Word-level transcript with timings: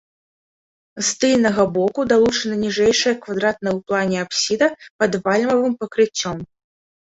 З 1.09 1.09
тыльнага 1.23 1.65
боку 1.75 2.05
далучана 2.11 2.55
ніжэйшая 2.63 3.13
квадратная 3.27 3.73
ў 3.75 3.79
плане 3.91 4.17
апсіда 4.25 4.67
пад 5.05 5.11
вальмавым 5.29 5.73
пакрыццём. 5.85 6.37